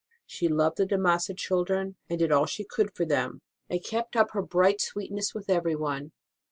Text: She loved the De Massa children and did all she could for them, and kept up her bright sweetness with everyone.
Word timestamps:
She 0.25 0.47
loved 0.47 0.77
the 0.77 0.87
De 0.87 0.97
Massa 0.97 1.35
children 1.35 1.95
and 2.09 2.17
did 2.17 2.31
all 2.31 2.47
she 2.47 2.63
could 2.65 2.91
for 2.95 3.05
them, 3.05 3.43
and 3.69 3.83
kept 3.83 4.15
up 4.15 4.31
her 4.31 4.41
bright 4.41 4.81
sweetness 4.81 5.35
with 5.35 5.47
everyone. 5.47 6.11